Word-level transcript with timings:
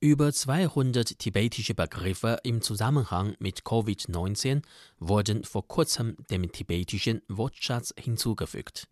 Über 0.00 0.30
200 0.30 1.18
tibetische 1.18 1.74
Begriffe 1.74 2.38
im 2.42 2.60
Zusammenhang 2.60 3.34
mit 3.38 3.62
Covid-19 3.62 4.60
wurden 4.98 5.42
vor 5.42 5.66
kurzem 5.66 6.18
dem 6.30 6.52
tibetischen 6.52 7.22
Wortschatz 7.28 7.94
hinzugefügt. 7.98 8.88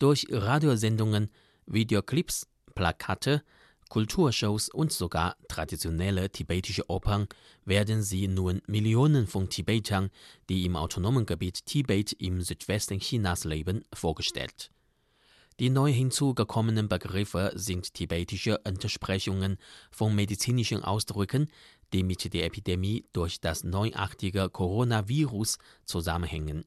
Durch 0.00 0.26
Radiosendungen, 0.28 1.30
Videoclips, 1.66 2.48
Plakate, 2.74 3.44
Kulturshows 3.88 4.70
und 4.70 4.90
sogar 4.90 5.36
traditionelle 5.46 6.28
tibetische 6.28 6.90
Opern 6.90 7.28
werden 7.64 8.02
sie 8.02 8.26
nun 8.26 8.60
Millionen 8.66 9.28
von 9.28 9.48
Tibetern, 9.48 10.10
die 10.48 10.64
im 10.64 10.74
autonomen 10.74 11.26
Gebiet 11.26 11.64
Tibet 11.64 12.12
im 12.14 12.42
Südwesten 12.42 12.98
Chinas 12.98 13.44
leben, 13.44 13.84
vorgestellt. 13.92 14.72
Die 15.60 15.70
neu 15.70 15.92
hinzugekommenen 15.92 16.88
Begriffe 16.88 17.52
sind 17.54 17.94
tibetische 17.94 18.60
Entsprechungen 18.64 19.56
von 19.92 20.14
medizinischen 20.14 20.82
Ausdrücken, 20.82 21.48
die 21.92 22.02
mit 22.02 22.34
der 22.34 22.46
Epidemie 22.46 23.04
durch 23.12 23.40
das 23.40 23.62
neuartige 23.62 24.50
Coronavirus 24.50 25.58
zusammenhängen. 25.84 26.64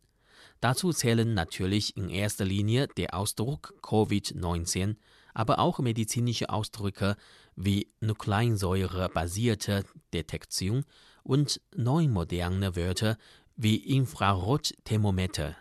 Dazu 0.62 0.94
zählen 0.94 1.34
natürlich 1.34 1.98
in 1.98 2.10
erster 2.10 2.46
Linie 2.46 2.88
der 2.96 3.14
Ausdruck 3.14 3.74
Covid-19, 3.82 4.96
aber 5.34 5.60
auch 5.60 5.80
medizinische 5.80 6.50
Ausdrücke 6.50 7.18
wie 7.56 7.92
Nukleinsäure-basierte 8.00 9.84
Detektion 10.14 10.86
und 11.24 11.62
neumoderne 11.76 12.76
Wörter 12.78 13.18
wie 13.58 13.76
Infrarotthermometer. 13.76 15.56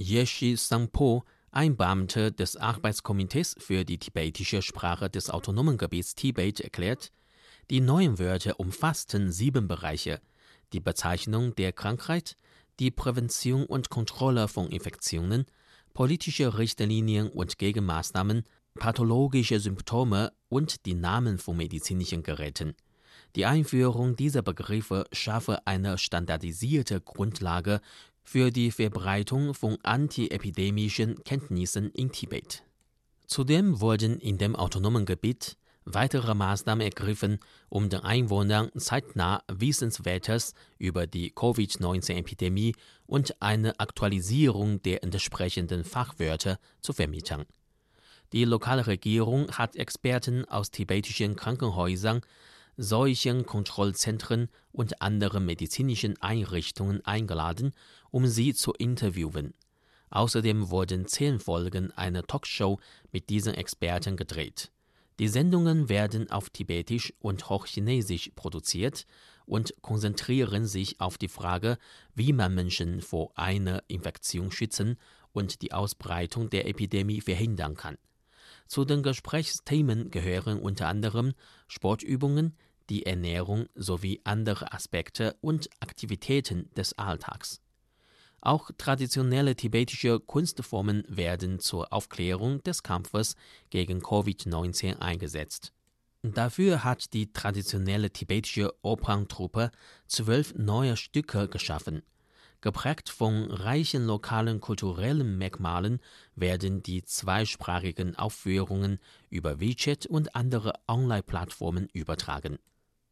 Yeshi 0.00 0.56
Sampo 0.56 1.24
ein 1.58 1.76
Beamter 1.76 2.30
des 2.30 2.56
Arbeitskomitees 2.56 3.56
für 3.58 3.84
die 3.84 3.98
tibetische 3.98 4.62
Sprache 4.62 5.10
des 5.10 5.28
autonomen 5.28 5.76
Gebiets 5.76 6.14
Tibet 6.14 6.60
erklärt, 6.60 7.10
die 7.68 7.80
neuen 7.80 8.20
Wörter 8.20 8.60
umfassten 8.60 9.32
sieben 9.32 9.66
Bereiche: 9.66 10.20
die 10.72 10.78
Bezeichnung 10.78 11.56
der 11.56 11.72
Krankheit, 11.72 12.36
die 12.78 12.92
Prävention 12.92 13.66
und 13.66 13.90
Kontrolle 13.90 14.46
von 14.46 14.68
Infektionen, 14.68 15.46
politische 15.94 16.56
Richtlinien 16.56 17.28
und 17.28 17.58
Gegenmaßnahmen, 17.58 18.44
pathologische 18.76 19.58
Symptome 19.58 20.30
und 20.48 20.86
die 20.86 20.94
Namen 20.94 21.38
von 21.38 21.56
medizinischen 21.56 22.22
Geräten. 22.22 22.76
Die 23.34 23.46
Einführung 23.46 24.14
dieser 24.14 24.42
Begriffe 24.42 25.06
schaffe 25.10 25.66
eine 25.66 25.98
standardisierte 25.98 27.00
Grundlage 27.00 27.80
für 28.28 28.50
die 28.50 28.70
Verbreitung 28.70 29.54
von 29.54 29.78
antiepidemischen 29.84 31.24
Kenntnissen 31.24 31.90
in 31.92 32.12
Tibet. 32.12 32.62
Zudem 33.26 33.80
wurden 33.80 34.20
in 34.20 34.36
dem 34.36 34.54
autonomen 34.54 35.06
Gebiet 35.06 35.56
weitere 35.86 36.34
Maßnahmen 36.34 36.84
ergriffen, 36.84 37.38
um 37.70 37.88
den 37.88 38.00
Einwohnern 38.00 38.70
zeitnah 38.76 39.42
Wissenswertes 39.50 40.52
über 40.76 41.06
die 41.06 41.30
Covid-19-Epidemie 41.30 42.74
und 43.06 43.40
eine 43.40 43.80
Aktualisierung 43.80 44.82
der 44.82 45.02
entsprechenden 45.02 45.84
Fachwörter 45.84 46.58
zu 46.82 46.92
vermitteln. 46.92 47.46
Die 48.34 48.44
lokale 48.44 48.86
Regierung 48.86 49.50
hat 49.52 49.74
Experten 49.74 50.44
aus 50.44 50.70
tibetischen 50.70 51.34
Krankenhäusern 51.34 52.20
Seuchenkontrollzentren 52.80 54.48
und 54.70 55.02
anderen 55.02 55.44
medizinischen 55.44 56.16
Einrichtungen 56.22 57.04
eingeladen, 57.04 57.74
um 58.12 58.26
sie 58.28 58.54
zu 58.54 58.72
interviewen. 58.72 59.52
Außerdem 60.10 60.70
wurden 60.70 61.06
zehn 61.06 61.40
Folgen 61.40 61.90
einer 61.90 62.22
Talkshow 62.22 62.78
mit 63.10 63.30
diesen 63.30 63.54
Experten 63.54 64.16
gedreht. 64.16 64.70
Die 65.18 65.26
Sendungen 65.26 65.88
werden 65.88 66.30
auf 66.30 66.50
Tibetisch 66.50 67.12
und 67.18 67.48
Hochchinesisch 67.48 68.30
produziert 68.36 69.06
und 69.44 69.74
konzentrieren 69.82 70.64
sich 70.66 71.00
auf 71.00 71.18
die 71.18 71.26
Frage, 71.26 71.78
wie 72.14 72.32
man 72.32 72.54
Menschen 72.54 73.00
vor 73.00 73.32
einer 73.34 73.82
Infektion 73.88 74.52
schützen 74.52 74.96
und 75.32 75.62
die 75.62 75.72
Ausbreitung 75.72 76.48
der 76.50 76.68
Epidemie 76.68 77.20
verhindern 77.20 77.74
kann. 77.74 77.98
Zu 78.68 78.84
den 78.84 79.02
Gesprächsthemen 79.02 80.10
gehören 80.10 80.60
unter 80.60 80.88
anderem 80.88 81.32
Sportübungen, 81.66 82.54
die 82.90 83.06
Ernährung 83.06 83.66
sowie 83.74 84.20
andere 84.24 84.72
Aspekte 84.72 85.36
und 85.40 85.68
Aktivitäten 85.80 86.70
des 86.76 86.98
Alltags. 86.98 87.60
Auch 88.40 88.70
traditionelle 88.78 89.56
tibetische 89.56 90.20
Kunstformen 90.20 91.04
werden 91.08 91.58
zur 91.58 91.92
Aufklärung 91.92 92.62
des 92.62 92.82
Kampfes 92.82 93.34
gegen 93.70 94.00
Covid-19 94.00 94.98
eingesetzt. 94.98 95.72
Dafür 96.22 96.84
hat 96.84 97.12
die 97.12 97.32
traditionelle 97.32 98.10
tibetische 98.10 98.74
Operntruppe 98.82 99.70
zwölf 100.06 100.54
neue 100.54 100.96
Stücke 100.96 101.48
geschaffen. 101.48 102.02
Geprägt 102.60 103.08
von 103.08 103.50
reichen 103.52 104.04
lokalen 104.04 104.60
kulturellen 104.60 105.38
Merkmalen 105.38 106.00
werden 106.34 106.82
die 106.82 107.04
zweisprachigen 107.04 108.16
Aufführungen 108.16 108.98
über 109.30 109.60
WeChat 109.60 110.06
und 110.06 110.34
andere 110.34 110.72
Online-Plattformen 110.88 111.88
übertragen. 111.92 112.58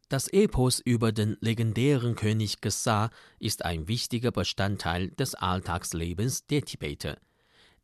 Das 0.09 0.29
Epos 0.29 0.79
über 0.79 1.11
den 1.11 1.35
legendären 1.41 2.15
König 2.15 2.61
Gesa 2.61 3.09
ist 3.39 3.65
ein 3.65 3.89
wichtiger 3.89 4.31
Bestandteil 4.31 5.09
des 5.11 5.35
Alltagslebens 5.35 6.47
der 6.47 6.61
Tibeter. 6.61 7.17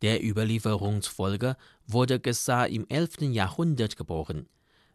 Der 0.02 0.24
Überlieferung 0.24 1.02
zufolge 1.02 1.58
wurde 1.86 2.22
Gesa 2.22 2.64
im 2.64 2.88
11. 2.88 3.34
Jahrhundert 3.34 3.98
geboren. 3.98 4.48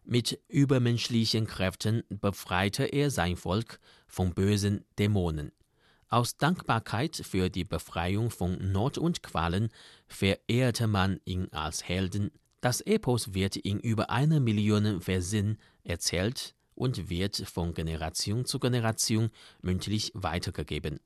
Mit 0.03 0.39
übermenschlichen 0.47 1.45
Kräften 1.45 2.01
befreite 2.09 2.85
er 2.85 3.11
sein 3.11 3.35
Volk 3.35 3.79
von 4.07 4.33
bösen 4.33 4.83
Dämonen. 4.97 5.51
Aus 6.07 6.35
Dankbarkeit 6.37 7.15
für 7.15 7.51
die 7.51 7.63
Befreiung 7.63 8.31
von 8.31 8.71
Not 8.71 8.97
und 8.97 9.21
Qualen 9.21 9.69
verehrte 10.07 10.87
man 10.87 11.19
ihn 11.25 11.47
als 11.51 11.87
Helden. 11.87 12.31
Das 12.59 12.81
Epos 12.81 13.35
wird 13.35 13.55
in 13.55 13.79
über 13.79 14.09
einer 14.09 14.39
Million 14.39 14.99
Versen 14.99 15.59
erzählt 15.83 16.55
und 16.79 17.09
wird 17.09 17.35
von 17.35 17.73
Generation 17.73 18.45
zu 18.45 18.57
Generation 18.57 19.29
mündlich 19.61 20.11
weitergegeben. 20.15 20.99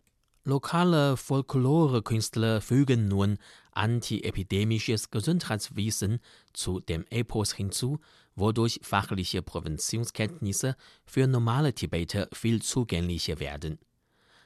Lokale 0.45 1.17
Folklore-Künstler 1.17 2.61
fügen 2.61 3.07
nun 3.07 3.39
antiepidemisches 3.71 5.09
Gesundheitswissen 5.09 6.19
zu 6.53 6.79
dem 6.79 7.05
Epos 7.09 7.53
hinzu, 7.53 7.99
wodurch 8.35 8.81
fachliche 8.83 9.41
Präventionskenntnisse 9.41 10.75
für 11.05 11.27
normale 11.27 11.73
Tibeter 11.73 12.27
viel 12.33 12.61
zugänglicher 12.61 13.39
werden. 13.39 13.79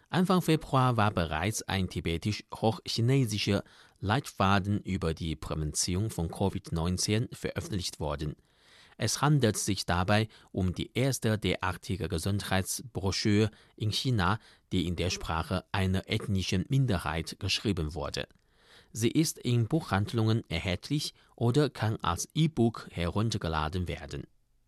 Anfang 0.10 0.42
Februar 0.42 0.96
war 0.96 1.12
bereits 1.12 1.64
ein 1.64 1.90
tibetisch-hochchinesischer 1.90 3.64
Leitfaden 4.00 4.80
über 4.80 5.14
die 5.14 5.36
Prävention 5.36 6.10
von 6.10 6.30
Covid-19 6.30 7.36
veröffentlicht 7.36 8.00
worden. 8.00 8.36
Es 8.98 9.22
handelt 9.22 9.58
sich 9.58 9.86
dabei 9.86 10.28
um 10.52 10.74
die 10.74 10.92
erste 10.94 11.38
derartige 11.38 12.10
Gesundheitsbroschüre 12.10 13.52
in 13.76 13.92
China, 13.92 14.40
die 14.72 14.88
in 14.88 14.96
der 14.96 15.12
Sprache 15.12 15.64
einer 15.72 16.10
ethnischen 16.10 16.66
Minderheit 16.70 17.38
geschrieben 17.40 17.94
wurde. 17.94 18.28
Sie 18.92 19.12
ist 19.12 19.38
in 19.38 19.68
Buchhandlungen 19.68 20.44
erhältlich 20.50 21.14
oder 21.36 21.70
kann 21.70 21.98
als 21.98 22.28
E-Book 22.34 22.88
heruntergeladen 22.92 23.88
werden 23.88 24.26